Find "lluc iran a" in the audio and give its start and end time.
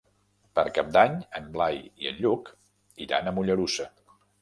2.25-3.39